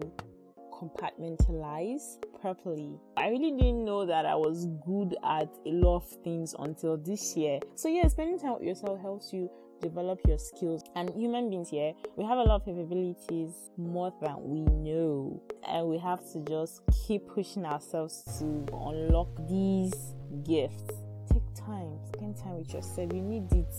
compartmentalize 0.71 2.17
properly. 2.43 2.99
I 3.15 3.29
really 3.29 3.51
didn't 3.51 3.85
know 3.85 4.05
that 4.05 4.25
I 4.25 4.35
was 4.35 4.67
good 4.85 5.15
at 5.23 5.49
a 5.65 5.71
lot 5.71 5.95
of 5.95 6.09
things 6.25 6.53
until 6.59 6.97
this 6.97 7.37
year. 7.37 7.59
So 7.75 7.87
yeah, 7.87 8.05
spending 8.09 8.37
time 8.37 8.55
with 8.55 8.63
yourself 8.63 8.99
helps 8.99 9.31
you 9.31 9.49
develop 9.81 10.19
your 10.27 10.37
skills. 10.37 10.83
And 10.93 11.09
human 11.11 11.49
beings 11.49 11.69
here, 11.69 11.93
we 12.17 12.25
have 12.25 12.37
a 12.37 12.43
lot 12.43 12.55
of 12.55 12.65
capabilities 12.65 13.53
more 13.77 14.13
than 14.21 14.35
we 14.43 14.59
know. 14.59 15.41
And 15.65 15.87
we 15.87 15.97
have 15.99 16.19
to 16.33 16.43
just 16.43 16.81
keep 17.07 17.25
pushing 17.29 17.65
ourselves 17.65 18.21
to 18.39 18.65
unlock 18.73 19.29
these 19.47 20.13
gifts. 20.43 20.83
Take 21.31 21.47
time, 21.55 21.97
spend 22.13 22.35
time 22.35 22.57
with 22.57 22.73
yourself. 22.73 23.09
You 23.13 23.21
need 23.21 23.53
it. 23.53 23.73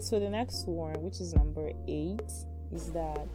So 0.00 0.20
the 0.20 0.30
next 0.30 0.68
one, 0.68 0.94
which 1.02 1.20
is 1.20 1.34
number 1.34 1.72
eight, 1.88 2.30
is 2.72 2.92
that 2.92 3.28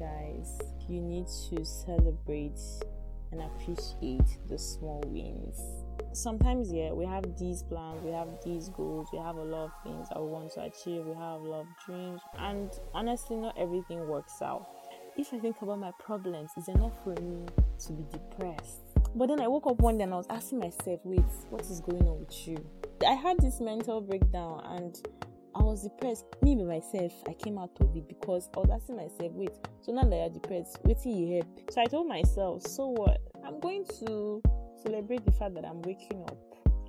guys, 0.00 0.58
you 0.88 1.00
need 1.00 1.28
to 1.50 1.64
celebrate 1.64 2.58
and 3.32 3.42
appreciate 3.42 4.38
the 4.48 4.58
small 4.58 5.02
wins. 5.06 5.60
Sometimes 6.12 6.72
yeah 6.72 6.92
we 6.92 7.04
have 7.04 7.24
these 7.38 7.62
plans 7.62 8.02
we 8.02 8.10
have 8.10 8.28
these 8.44 8.70
goals 8.70 9.08
we 9.12 9.18
have 9.18 9.36
a 9.36 9.42
lot 9.42 9.66
of 9.66 9.72
things 9.82 10.08
that 10.08 10.20
we 10.22 10.28
want 10.30 10.50
to 10.52 10.62
achieve 10.62 11.04
we 11.04 11.12
have 11.14 11.40
a 11.40 11.48
lot 11.48 11.60
of 11.60 11.66
dreams 11.84 12.20
and 12.38 12.70
honestly 12.94 13.36
not 13.36 13.56
everything 13.58 14.06
works 14.08 14.40
out. 14.42 14.66
If 15.16 15.32
i 15.32 15.38
think 15.38 15.60
about 15.62 15.78
my 15.78 15.92
problems 15.98 16.50
it's 16.56 16.68
enough 16.68 16.92
for 17.04 17.14
me 17.20 17.46
to 17.86 17.92
be 17.92 18.04
depressed. 18.10 18.80
But 19.14 19.28
then 19.28 19.40
i 19.40 19.48
woke 19.48 19.66
up 19.66 19.78
one 19.80 19.98
day 19.98 20.04
and 20.04 20.14
i 20.14 20.16
was 20.16 20.26
asking 20.30 20.60
myself 20.60 21.00
wait 21.04 21.20
what 21.50 21.62
is 21.62 21.80
going 21.80 22.06
on 22.06 22.20
with 22.20 22.48
you? 22.48 22.64
I 23.06 23.12
had 23.12 23.38
this 23.40 23.60
mental 23.60 24.00
breakdown 24.00 24.62
and 24.64 25.25
I 25.56 25.62
was 25.62 25.84
depressed. 25.84 26.26
Me 26.42 26.54
myself, 26.54 27.14
I 27.26 27.32
came 27.32 27.56
out 27.56 27.70
of 27.80 27.96
it 27.96 28.06
because 28.08 28.50
I 28.54 28.60
was 28.60 28.68
asking 28.70 28.96
myself, 28.96 29.32
wait, 29.32 29.54
so 29.80 29.90
now 29.90 30.02
that 30.02 30.14
you're 30.14 30.28
depressed, 30.28 30.78
waiting 30.84 31.16
you 31.16 31.36
help. 31.36 31.70
So 31.70 31.80
I 31.80 31.86
told 31.86 32.08
myself, 32.08 32.66
so 32.66 32.88
what? 32.88 33.22
I'm 33.42 33.58
going 33.60 33.86
to 34.00 34.42
celebrate 34.82 35.24
the 35.24 35.32
fact 35.32 35.54
that 35.54 35.64
I'm 35.64 35.80
waking 35.80 36.22
up. 36.24 36.36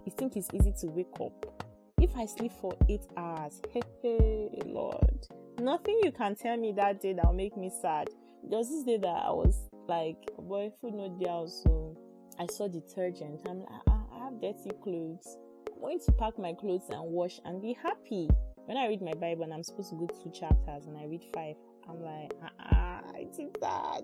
You 0.05 0.11
think 0.17 0.35
it's 0.35 0.49
easy 0.53 0.73
to 0.81 0.87
wake 0.87 1.15
up? 1.21 1.63
If 2.01 2.13
I 2.17 2.25
sleep 2.25 2.51
for 2.59 2.75
eight 2.89 3.05
hours, 3.15 3.61
hey, 3.71 3.83
hey, 4.01 4.49
Lord, 4.65 5.25
nothing 5.61 6.01
you 6.03 6.11
can 6.11 6.35
tell 6.35 6.57
me 6.57 6.73
that 6.73 7.01
day 7.01 7.13
that'll 7.13 7.31
make 7.31 7.55
me 7.55 7.71
sad. 7.81 8.09
There 8.49 8.57
was 8.57 8.67
this 8.69 8.83
day 8.83 8.97
that 8.97 9.07
I 9.07 9.31
was 9.31 9.69
like, 9.87 10.17
boy, 10.37 10.73
food 10.81 10.93
not 10.93 11.17
there, 11.19 11.47
so 11.47 11.97
I 12.37 12.45
saw 12.47 12.67
detergent. 12.67 13.47
I'm 13.47 13.59
like, 13.61 13.69
I, 13.87 13.93
I 14.13 14.23
have 14.25 14.41
dirty 14.41 14.71
clothes. 14.83 15.37
I'm 15.73 15.81
going 15.81 15.99
to 16.05 16.11
pack 16.11 16.37
my 16.37 16.51
clothes 16.53 16.89
and 16.89 17.01
wash 17.03 17.39
and 17.45 17.61
be 17.61 17.77
happy. 17.81 18.27
When 18.67 18.75
I 18.75 18.87
read 18.87 19.01
my 19.01 19.13
Bible 19.13 19.43
and 19.43 19.53
I'm 19.53 19.63
supposed 19.63 19.91
to 19.91 19.95
go 19.95 20.07
two 20.07 20.29
chapters 20.29 20.87
and 20.87 20.97
I 20.97 21.05
read 21.05 21.23
five, 21.33 21.55
I'm 21.87 22.03
like, 22.03 22.33
ah, 22.59 22.99
I 23.15 23.25
did 23.33 23.55
that. 23.61 24.01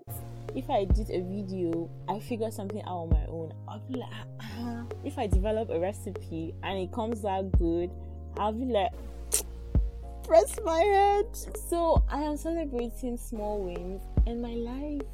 If 0.54 0.70
I 0.70 0.86
did 0.86 1.10
a 1.10 1.20
video, 1.20 1.90
I 2.08 2.18
figure 2.18 2.50
something 2.50 2.80
out 2.84 2.96
on 2.96 3.10
my 3.10 3.26
own. 3.28 3.52
I'll 3.68 3.80
be 3.80 3.96
like, 3.96 4.10
ah. 4.40 4.86
If 5.04 5.18
I 5.18 5.26
develop 5.26 5.68
a 5.68 5.78
recipe 5.78 6.54
and 6.62 6.78
it 6.78 6.90
comes 6.92 7.26
out 7.26 7.52
good, 7.58 7.90
I'll 8.38 8.54
be 8.54 8.64
like, 8.64 8.92
press 10.26 10.58
my 10.64 10.80
head. 10.80 11.26
So 11.68 12.02
I 12.08 12.22
am 12.22 12.38
celebrating 12.38 13.18
small 13.18 13.62
wins 13.62 14.00
in 14.26 14.40
my 14.40 14.54
life. 14.54 15.06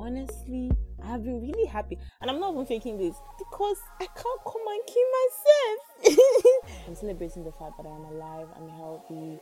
Honestly, 0.00 0.72
I 1.02 1.08
have 1.08 1.24
been 1.24 1.40
really 1.40 1.66
happy, 1.66 1.98
and 2.20 2.30
I'm 2.30 2.40
not 2.40 2.54
even 2.54 2.66
faking 2.66 2.98
this 2.98 3.16
because 3.38 3.78
I 4.00 4.06
can't 4.06 4.40
come 4.44 4.62
and 4.66 4.82
kill 4.86 5.08
myself. 5.20 6.64
I'm 6.88 6.94
celebrating 6.94 7.44
the 7.44 7.52
fact 7.52 7.76
that 7.78 7.86
I'm 7.86 8.04
alive, 8.04 8.48
I'm 8.56 8.68
healthy, 8.68 9.40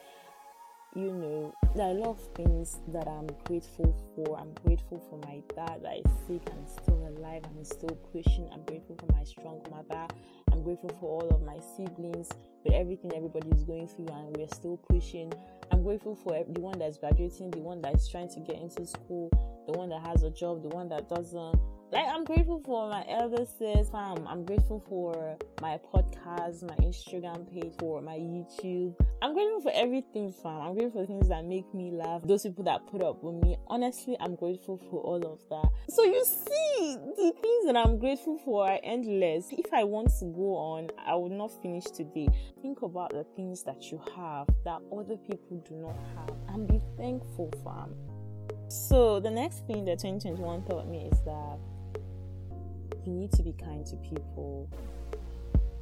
you 0.94 1.12
know, 1.12 1.52
there 1.74 1.86
are 1.86 1.90
a 1.90 1.94
lot 1.94 2.10
of 2.10 2.20
things 2.34 2.78
that 2.88 3.08
I'm 3.08 3.26
grateful 3.44 3.92
for. 4.14 4.38
I'm 4.38 4.52
grateful 4.64 5.02
for 5.10 5.18
my 5.26 5.42
dad 5.56 5.80
that 5.82 5.98
is 5.98 6.12
sick 6.28 6.48
and 6.52 6.68
still 6.68 7.12
alive 7.16 7.42
and 7.44 7.60
is 7.60 7.68
still 7.68 7.98
pushing. 8.12 8.48
I'm 8.52 8.62
grateful 8.62 8.96
for 8.96 9.12
my 9.12 9.24
strong 9.24 9.60
mother. 9.70 10.06
I'm 10.52 10.62
grateful 10.62 10.90
for 11.00 11.20
all 11.20 11.28
of 11.30 11.42
my 11.42 11.58
siblings 11.76 12.28
with 12.64 12.74
everything 12.74 13.12
everybody 13.14 13.48
is 13.50 13.64
going 13.64 13.88
through 13.88 14.08
and 14.08 14.36
we're 14.36 14.48
still 14.48 14.76
pushing. 14.88 15.32
I'm 15.70 15.82
grateful 15.82 16.14
for 16.14 16.44
the 16.48 16.60
one 16.60 16.78
that's 16.78 16.98
graduating, 16.98 17.50
the 17.50 17.58
one 17.58 17.80
that 17.82 17.94
is 17.94 18.08
trying 18.08 18.28
to 18.30 18.40
get 18.40 18.56
into 18.60 18.86
school, 18.86 19.28
the 19.66 19.78
one 19.78 19.90
that 19.90 20.02
has 20.02 20.22
a 20.22 20.30
job, 20.30 20.62
the 20.62 20.68
one 20.68 20.88
that 20.88 21.08
doesn't 21.08 21.58
like 21.92 22.06
I'm 22.08 22.24
grateful 22.24 22.60
for 22.64 22.88
my 22.88 23.04
elder 23.08 23.44
sis 23.58 23.90
fam. 23.90 24.26
I'm 24.26 24.44
grateful 24.44 24.84
for 24.88 25.36
my 25.60 25.78
podcast, 25.92 26.62
my 26.62 26.74
Instagram 26.76 27.50
page, 27.52 27.72
for 27.78 28.00
my 28.00 28.16
YouTube. 28.16 28.94
I'm 29.22 29.32
grateful 29.34 29.60
for 29.60 29.72
everything 29.74 30.32
fam. 30.32 30.60
I'm 30.60 30.74
grateful 30.74 31.02
for 31.02 31.06
things 31.06 31.28
that 31.28 31.44
make 31.44 31.72
me 31.74 31.92
laugh. 31.92 32.22
Those 32.24 32.42
people 32.42 32.64
that 32.64 32.86
put 32.86 33.02
up 33.02 33.22
with 33.22 33.42
me. 33.42 33.56
Honestly, 33.68 34.16
I'm 34.20 34.34
grateful 34.34 34.78
for 34.90 35.00
all 35.00 35.24
of 35.24 35.40
that. 35.50 35.70
So 35.88 36.04
you 36.04 36.24
see, 36.24 36.96
the 37.16 37.32
things 37.40 37.66
that 37.66 37.76
I'm 37.76 37.98
grateful 37.98 38.38
for 38.44 38.68
are 38.68 38.80
endless. 38.82 39.46
If 39.52 39.72
I 39.72 39.84
want 39.84 40.10
to 40.18 40.26
go 40.26 40.56
on, 40.56 40.90
I 41.06 41.14
will 41.14 41.30
not 41.30 41.50
finish 41.62 41.84
today. 41.84 42.28
Think 42.60 42.82
about 42.82 43.12
the 43.12 43.24
things 43.36 43.62
that 43.64 43.92
you 43.92 44.00
have 44.16 44.48
that 44.64 44.80
other 44.92 45.16
people 45.16 45.62
do 45.68 45.74
not 45.74 45.96
have 46.16 46.36
and 46.54 46.66
be 46.66 46.80
thankful 46.96 47.52
fam. 47.62 47.94
So 48.68 49.20
the 49.20 49.30
next 49.30 49.66
thing 49.66 49.84
that 49.84 50.00
2021 50.00 50.64
taught 50.64 50.88
me 50.88 51.08
is 51.12 51.18
that 51.24 51.58
you 53.06 53.12
need 53.12 53.32
to 53.32 53.42
be 53.42 53.52
kind 53.52 53.86
to 53.86 53.96
people. 53.96 54.70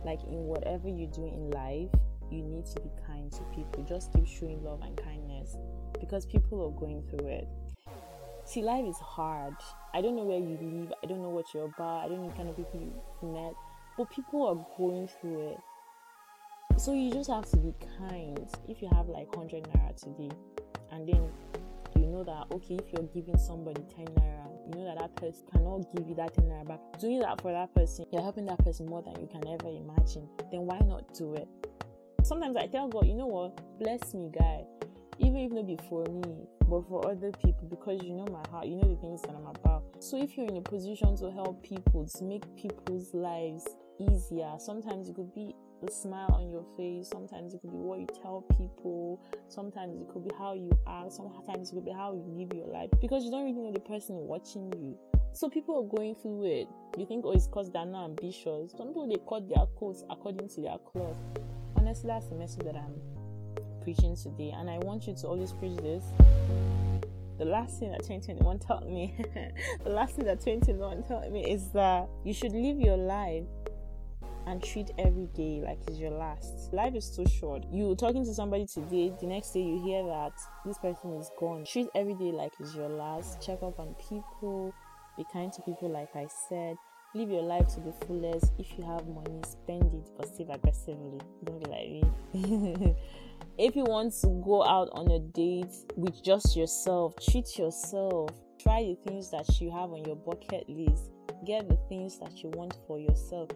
Like 0.05 0.23
in 0.25 0.45
whatever 0.47 0.89
you 0.89 1.07
do 1.07 1.25
in 1.27 1.51
life, 1.51 1.91
you 2.31 2.43
need 2.43 2.67
to 2.67 2.81
be 2.81 2.91
kind 3.07 3.31
to 3.33 3.43
people. 3.55 3.85
Just 3.85 4.13
keep 4.13 4.27
showing 4.27 4.63
love 4.65 4.83
and 4.83 4.97
kindness 4.97 5.57
because 6.01 6.27
people 6.27 6.65
are 6.67 6.81
going 6.81 7.03
through 7.09 7.29
it. 7.29 7.49
See, 8.45 8.63
life 8.63 8.85
is 8.85 8.99
hard. 8.99 9.55
I 9.95 10.01
don't 10.01 10.17
know 10.17 10.25
where 10.25 10.39
you 10.39 10.59
live, 10.61 10.93
I 11.03 11.07
don't 11.07 11.23
know 11.23 11.29
what 11.29 11.47
you're 11.55 11.67
about, 11.67 12.05
I 12.05 12.09
don't 12.09 12.23
know 12.23 12.31
the 12.31 12.37
kind 12.37 12.49
of 12.49 12.57
people 12.57 12.81
you 12.81 13.29
met, 13.29 13.55
but 13.97 14.11
people 14.11 14.47
are 14.47 14.67
going 14.77 15.09
through 15.21 15.53
it. 15.53 15.59
So 16.77 16.93
you 16.93 17.13
just 17.13 17.31
have 17.31 17.49
to 17.51 17.57
be 17.59 17.75
kind. 17.99 18.49
If 18.69 18.83
you 18.83 18.89
have 18.89 19.09
like 19.09 19.37
100 19.37 19.63
naira 19.65 19.95
today, 19.97 20.35
and 20.91 21.09
then 21.09 21.31
know 22.13 22.25
that 22.25 22.55
okay, 22.55 22.77
if 22.77 22.93
you're 22.93 23.09
giving 23.09 23.39
somebody 23.39 23.83
10 23.97 24.07
naira, 24.07 24.47
you 24.69 24.77
know 24.77 24.85
that 24.85 24.99
that 24.99 25.17
person 25.17 25.45
cannot 25.51 25.95
give 25.97 26.07
you 26.07 26.15
that 26.15 26.35
10 26.35 26.45
naira 26.45 26.69
back. 26.69 26.81
Doing 27.01 27.21
that 27.21 27.41
for 27.41 27.53
that 27.53 27.75
person, 27.75 28.07
you're 28.13 28.23
helping 28.23 28.47
that 28.47 28.59
person 28.59 28.87
more 28.87 29.03
than 29.03 29.21
you 29.21 29.27
can 29.27 29.47
ever 29.49 29.69
imagine. 29.69 30.29
Then 30.51 30.63
why 30.63 30.79
not 30.85 31.13
do 31.15 31.35
it? 31.35 31.49
Sometimes 32.23 32.57
I 32.57 32.67
tell 32.67 32.89
God, 32.89 33.07
you 33.07 33.15
know 33.15 33.27
what, 33.27 33.59
bless 33.81 34.15
me, 34.15 34.31
guy. 34.33 34.65
Even 35.19 35.37
if 35.37 35.53
not 35.53 35.67
be 35.67 35.79
for 35.89 36.05
me, 36.05 36.47
but 36.69 36.89
for 36.89 37.07
other 37.11 37.33
people, 37.45 37.67
because 37.69 38.03
you 38.03 38.15
know 38.15 38.27
my 38.27 38.43
heart, 38.51 38.67
you 38.67 38.77
know 38.77 38.89
the 38.89 39.01
things 39.01 39.23
that 39.23 39.35
I'm 39.35 39.47
about. 39.47 39.85
So 40.01 40.21
if 40.21 40.37
you're 40.37 40.49
in 40.49 40.57
a 40.57 40.63
position 40.63 41.17
to 41.17 41.31
help 41.31 41.63
people, 41.63 42.07
to 42.07 42.25
make 42.25 42.45
people's 42.57 43.13
lives 43.13 43.67
easier, 44.01 44.53
sometimes 44.59 45.09
it 45.09 45.15
could 45.15 45.35
be 45.35 45.55
the 45.83 45.91
smile 45.91 46.31
on 46.33 46.51
your 46.51 46.65
face. 46.77 47.09
Sometimes 47.09 47.55
it 47.55 47.61
could 47.61 47.71
be 47.71 47.77
what 47.77 47.99
you 47.99 48.07
tell 48.23 48.43
people. 48.57 49.21
Sometimes 49.49 50.01
it 50.01 50.09
could 50.13 50.25
be 50.25 50.31
how 50.39 50.55
you 50.55 50.71
act. 50.87 51.13
Sometimes 51.13 51.71
it 51.71 51.75
could 51.75 51.85
be 51.85 51.93
how 51.93 52.13
you 52.13 52.25
live 52.39 52.57
your 52.57 52.69
life 52.69 52.91
because 53.01 53.25
you 53.25 53.31
don't 53.31 53.45
really 53.45 53.61
know 53.61 53.73
the 53.73 53.81
person 53.81 54.17
watching 54.17 54.73
you. 54.73 54.97
So 55.35 55.49
people 55.49 55.77
are 55.79 55.97
going 55.97 56.15
through 56.15 56.45
it. 56.45 56.69
You 56.99 57.07
think, 57.07 57.25
oh, 57.27 57.33
it's 57.33 57.47
because 57.47 57.71
they're 57.71 57.87
not 57.87 58.05
ambitious. 58.05 58.73
Some 58.77 58.89
people 58.89 59.09
they 59.09 59.17
cut 59.29 59.49
their 59.49 59.67
coats 59.79 60.05
according 60.11 60.49
to 60.49 60.61
their 60.61 60.79
cloth. 60.79 61.17
Honestly, 61.77 62.09
that's 62.09 62.27
the 62.27 62.37
message 62.37 62.65
that 62.65 62.77
I'm 62.77 62.95
preaching 63.83 64.15
today, 64.15 64.53
and 64.55 64.71
I 64.71 64.79
want 64.79 65.07
you 65.07 65.15
to 65.15 65.27
always 65.27 65.53
preach 65.53 65.77
this. 65.79 66.05
The 67.39 67.47
last 67.47 67.81
thing 67.81 67.91
that 67.91 68.03
2021 68.03 68.59
taught 68.61 68.87
me, 68.87 69.17
the 69.85 69.91
last 69.91 70.17
thing 70.17 70.27
that 70.27 70.41
2021 70.41 71.03
taught 71.05 71.33
me 71.33 71.51
is 71.51 71.71
that 71.71 72.09
you 72.25 72.35
should 72.35 72.53
live 72.53 72.79
your 72.79 72.99
life 72.99 73.45
and 74.47 74.63
treat 74.63 74.91
every 74.99 75.27
day 75.35 75.63
like 75.65 75.79
it's 75.87 75.99
your 75.99 76.11
last. 76.11 76.73
Life 76.73 76.95
is 76.95 77.15
too 77.15 77.27
short. 77.27 77.65
You're 77.71 77.97
talking 77.97 78.25
to 78.25 78.35
somebody 78.35 78.67
today, 78.67 79.13
the 79.21 79.27
next 79.27 79.53
day 79.53 79.63
you 79.63 79.83
hear 79.83 80.05
that 80.07 80.33
this 80.65 80.79
person 80.79 81.15
is 81.15 81.31
gone. 81.39 81.65
Treat 81.65 81.89
every 81.95 82.15
day 82.15 82.33
like 82.33 82.53
it's 82.61 82.75
your 82.75 82.89
last. 82.89 83.41
Check 83.41 83.63
up 83.63 83.79
on 83.79 83.95
people. 84.09 84.75
Be 85.17 85.25
kind 85.33 85.53
to 85.53 85.63
people, 85.63 85.91
like 85.91 86.15
I 86.15 86.27
said. 86.49 86.77
Live 87.15 87.29
your 87.29 87.43
life 87.43 87.69
to 87.75 87.81
the 87.81 87.93
fullest. 88.07 88.53
If 88.59 88.79
you 88.79 88.85
have 88.85 89.07
money, 89.07 89.43
spend 89.47 89.93
it, 89.93 90.11
but 90.17 90.35
save 90.35 90.49
aggressively. 90.49 91.21
Don't 91.45 91.63
be 91.63 91.71
like 91.71 91.89
me. 92.33 92.97
if 93.59 93.77
you 93.77 93.85
want 93.85 94.15
to 94.23 94.29
go 94.43 94.65
out 94.65 94.89
on 94.93 95.11
a 95.11 95.19
date 95.19 95.75
with 95.95 96.23
just 96.25 96.57
yourself, 96.57 97.15
treat 97.31 97.59
yourself. 97.59 98.31
Try 98.59 98.83
the 98.83 98.97
things 99.07 99.31
that 99.31 99.61
you 99.61 99.71
have 99.71 99.91
on 99.91 100.05
your 100.07 100.17
bucket 100.17 100.67
list. 100.69 101.13
Get 101.45 101.69
the 101.69 101.77
things 101.89 102.19
that 102.21 102.43
you 102.43 102.49
want 102.51 102.79
for 102.87 102.99
yourself 102.99 103.51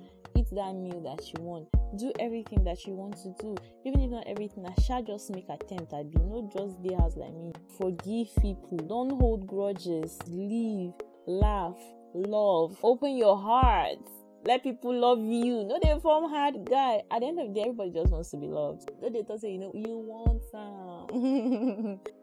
eat 0.47 0.55
that 0.57 0.75
meal 0.75 1.01
that 1.03 1.27
you 1.33 1.43
want. 1.43 1.69
Do 1.99 2.13
everything 2.19 2.65
that 2.65 2.87
you 2.87 2.95
want 2.95 3.17
to 3.23 3.35
do. 3.41 3.57
Even 3.85 4.01
if 4.01 4.11
not 4.11 4.27
everything 4.27 4.67
i 4.67 4.83
shall 4.83 5.03
just 5.03 5.31
make 5.31 5.49
attempt. 5.49 5.93
I 5.93 6.03
be 6.03 6.19
not 6.19 6.53
just 6.53 6.83
the 6.83 6.95
house 6.95 7.17
like 7.17 7.35
me. 7.35 7.53
Forgive 7.79 8.29
people. 8.41 8.79
Don't 8.89 9.11
hold 9.19 9.47
grudges. 9.47 10.19
Leave. 10.27 10.93
Laugh. 11.27 11.79
Love. 12.15 12.77
Open 12.83 13.17
your 13.17 13.37
heart. 13.37 13.99
Let 14.45 14.63
people 14.63 14.95
love 14.95 15.19
you. 15.19 15.65
No, 15.65 15.79
they 15.83 15.99
form 16.01 16.31
hard 16.31 16.69
guy. 16.69 17.03
At 17.11 17.21
the 17.21 17.27
end 17.27 17.41
of 17.41 17.49
the 17.49 17.55
day, 17.55 17.61
everybody 17.63 17.91
just 17.91 18.13
wants 18.13 18.31
to 18.31 18.37
be 18.37 18.47
loved. 18.47 18.89
No, 19.03 19.11
they 19.11 19.23
don't 19.23 19.41
say, 19.41 19.51
you 19.51 19.59
know, 19.59 19.73
you 19.75 19.99
want 19.99 20.43
some. 20.53 22.01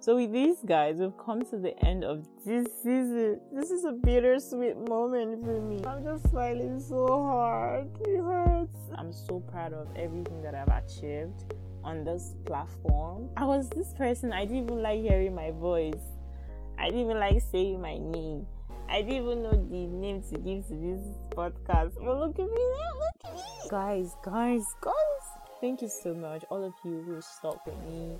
so 0.00 0.16
with 0.16 0.32
these 0.32 0.56
guys, 0.64 0.96
we've 0.96 1.16
come 1.18 1.42
to 1.50 1.58
the 1.58 1.78
end 1.84 2.04
of 2.04 2.26
this 2.46 2.66
season. 2.82 3.38
This 3.52 3.70
is 3.70 3.84
a 3.84 3.92
bittersweet 3.92 4.88
moment 4.88 5.44
for 5.44 5.60
me. 5.60 5.84
I'm 5.84 6.02
just 6.02 6.30
smiling 6.30 6.80
so 6.80 7.06
hard. 7.06 7.86
It 8.00 8.16
hurts. 8.16 8.78
I'm 8.96 9.12
so 9.12 9.40
proud 9.40 9.74
of 9.74 9.88
everything 9.96 10.40
that 10.40 10.54
I've 10.54 10.68
achieved 10.68 11.52
on 11.84 12.02
this 12.04 12.34
platform. 12.46 13.28
I 13.36 13.44
was 13.44 13.68
this 13.68 13.92
person, 13.92 14.32
I 14.32 14.46
didn't 14.46 14.64
even 14.64 14.82
like 14.82 15.02
hearing 15.02 15.34
my 15.34 15.50
voice. 15.50 16.00
I 16.78 16.86
didn't 16.86 17.00
even 17.00 17.18
like 17.18 17.42
saying 17.52 17.82
my 17.82 17.98
name. 17.98 18.46
I 18.88 19.02
didn't 19.02 19.22
even 19.22 19.42
know 19.42 19.52
the 19.52 19.86
name 19.86 20.22
to 20.30 20.38
give 20.38 20.66
to 20.68 20.74
this 20.74 21.06
podcast. 21.36 21.92
But 22.02 22.18
look 22.18 22.38
at 22.38 22.46
me 22.46 22.64
now, 22.78 22.98
look 22.98 23.24
at 23.26 23.34
me. 23.34 23.68
Guys, 23.68 24.16
guys, 24.24 24.64
guys. 24.80 24.94
Thank 25.60 25.82
you 25.82 25.88
so 25.88 26.14
much, 26.14 26.42
all 26.48 26.64
of 26.64 26.72
you 26.84 27.02
who 27.06 27.20
stuck 27.20 27.66
with 27.66 27.76
me 27.86 28.16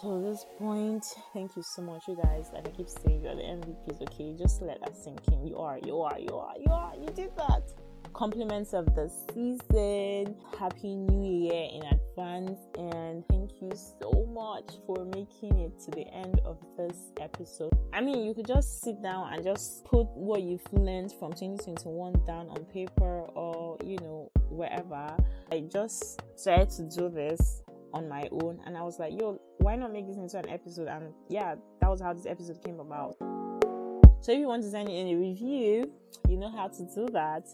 till 0.00 0.22
this 0.22 0.44
point. 0.58 1.04
Thank 1.32 1.56
you 1.56 1.62
so 1.62 1.82
much, 1.82 2.02
you 2.08 2.16
guys. 2.22 2.50
Like 2.52 2.68
I 2.68 2.70
keep 2.70 2.88
saying, 2.88 3.22
you're 3.22 3.34
the 3.34 3.42
MVPs, 3.42 4.02
okay? 4.02 4.34
Just 4.38 4.62
let 4.62 4.80
that 4.80 4.96
sink 4.96 5.20
in. 5.32 5.46
You 5.46 5.58
are, 5.58 5.78
you 5.78 6.00
are, 6.00 6.18
you 6.18 6.34
are, 6.34 6.54
you 6.58 6.70
are. 6.70 6.92
You 6.96 7.08
did 7.14 7.30
that 7.36 7.62
compliments 8.16 8.72
of 8.72 8.86
the 8.94 9.10
season. 9.32 10.34
Happy 10.58 10.96
New 10.96 11.48
Year 11.48 11.68
in 11.70 11.82
advance, 11.82 12.58
and 12.78 13.22
thank 13.28 13.50
you 13.60 13.70
so 13.74 14.26
much 14.32 14.78
for 14.86 15.04
making 15.04 15.58
it 15.58 15.78
to 15.80 15.90
the 15.90 16.06
end 16.14 16.40
of 16.46 16.58
this 16.78 16.96
episode. 17.20 17.72
I 17.92 18.00
mean, 18.00 18.24
you 18.24 18.32
could 18.32 18.46
just 18.46 18.80
sit 18.80 19.02
down 19.02 19.34
and 19.34 19.44
just 19.44 19.84
put 19.84 20.06
what 20.14 20.42
you've 20.42 20.64
learned 20.72 21.12
from 21.12 21.32
2021 21.32 22.24
down 22.26 22.48
on 22.48 22.64
paper 22.64 23.20
or 23.34 23.76
you 23.84 23.98
know, 23.98 24.30
wherever. 24.48 25.14
I 25.52 25.60
just 25.70 26.22
tried 26.42 26.70
to 26.70 26.82
do 26.84 27.10
this 27.10 27.62
on 27.92 28.08
my 28.08 28.28
own, 28.32 28.60
and 28.64 28.78
I 28.78 28.82
was 28.82 28.98
like, 28.98 29.12
yo, 29.12 29.38
why 29.66 29.74
not 29.74 29.92
make 29.92 30.06
this 30.06 30.16
into 30.16 30.38
an 30.38 30.48
episode? 30.48 30.86
And 30.86 31.12
yeah, 31.28 31.56
that 31.80 31.90
was 31.90 32.00
how 32.00 32.12
this 32.12 32.24
episode 32.24 32.62
came 32.62 32.78
about. 32.78 33.16
So 34.20 34.30
if 34.30 34.38
you 34.38 34.46
want 34.46 34.62
to 34.62 34.70
send 34.70 34.88
in 34.88 35.08
a 35.08 35.16
review, 35.16 35.90
you 36.28 36.36
know 36.36 36.52
how 36.52 36.68
to 36.68 36.88
do 36.94 37.08
that 37.12 37.48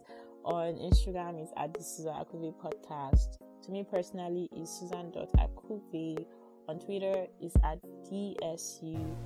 on 0.45 0.75
Instagram 0.75 1.43
is 1.43 1.49
at 1.57 1.73
the 1.73 1.83
Suzanne 1.83 2.23
Akuve 2.23 2.53
podcast. 2.63 3.39
To 3.65 3.73
me 3.73 3.87
personally 3.91 4.51
is 4.55 4.69
Suzanne.akuve. 4.69 6.27
On 6.69 6.79
Twitter 6.79 7.29
is 7.41 7.55
at 7.65 7.81
DSU 8.11 9.17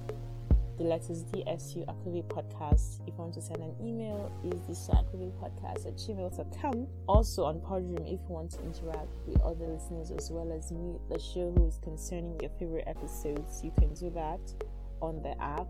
the 0.78 0.84
letters 0.84 1.24
DSU 1.24 1.86
Akuve 1.86 2.24
podcast. 2.24 3.00
If 3.02 3.08
you 3.08 3.14
want 3.14 3.34
to 3.34 3.42
send 3.42 3.62
an 3.62 3.74
email, 3.80 4.30
is 4.44 4.66
the 4.66 4.92
Akuve 4.92 5.32
podcast 5.40 5.86
at 5.86 5.96
gmail.com. 5.96 6.86
Also 7.06 7.44
on 7.44 7.60
Podroom, 7.60 8.02
if 8.06 8.20
you 8.20 8.34
want 8.34 8.50
to 8.52 8.62
interact 8.62 9.08
with 9.26 9.40
other 9.40 9.66
listeners 9.66 10.10
as 10.10 10.30
well 10.30 10.52
as 10.52 10.70
me, 10.72 10.98
the 11.10 11.18
show 11.18 11.52
who 11.56 11.66
is 11.66 11.78
concerning 11.82 12.38
your 12.40 12.50
favorite 12.58 12.84
episodes, 12.86 13.62
you 13.64 13.72
can 13.78 13.92
do 13.94 14.10
that 14.10 14.40
on 15.00 15.22
the 15.22 15.40
app. 15.42 15.68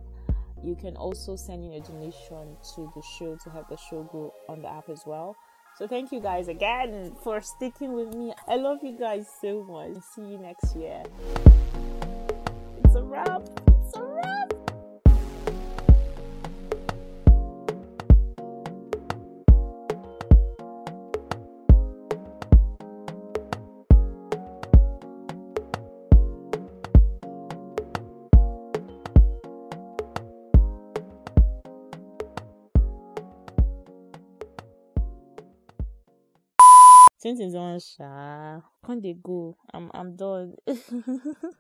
You 0.63 0.75
can 0.75 0.97
also 0.97 1.37
send 1.37 1.65
in 1.65 1.75
a 1.75 1.81
donation 1.81 2.57
to 2.75 2.91
the 2.95 3.03
show 3.19 3.37
to 3.45 3.51
help 3.51 3.69
the 3.69 3.77
show 3.77 4.03
grow 4.05 4.33
on 4.49 4.63
the 4.63 4.69
app 4.69 4.89
as 4.89 5.03
well. 5.07 5.37
So 5.77 5.87
thank 5.87 6.11
you 6.11 6.21
guys 6.21 6.49
again 6.49 7.15
for 7.23 7.43
sticking 7.43 7.93
with 7.93 8.15
me. 8.15 8.33
I 8.49 8.57
love 8.57 8.79
you 8.83 8.97
guys 8.99 9.27
so 9.43 9.63
much. 9.63 10.03
See 10.15 10.23
you 10.23 10.39
next 10.39 10.75
year. 10.75 11.03
It's 12.83 12.95
a 12.95 13.03
wrap. 13.03 13.43
It's 13.85 13.97
a 13.97 14.03
wrap. 14.03 14.56
2021 37.27 37.81
sha. 37.81 38.61
Can't 38.85 39.03
they 39.03 39.15
go? 39.15 39.57
I'm 39.75 39.91
I'm 39.95 40.15
done. 40.17 40.55